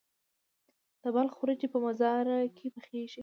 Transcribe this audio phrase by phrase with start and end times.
[1.01, 2.25] د بلخ وریجې په مزار
[2.57, 3.19] کې پخیږي.